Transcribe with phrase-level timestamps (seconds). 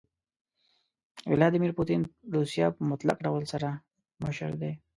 [1.29, 2.01] ويلاديمير پوتين
[2.35, 3.69] روسيه په مطلق ډول سره
[4.23, 4.71] مشر دي.